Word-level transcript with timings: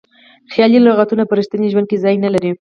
خیالي 0.53 0.79
لغتونه 0.81 1.23
په 1.25 1.33
ریښتیني 1.39 1.67
ژوند 1.73 1.87
کې 1.89 2.01
ځای 2.03 2.15
نه 2.23 2.29
لري. 2.33 2.51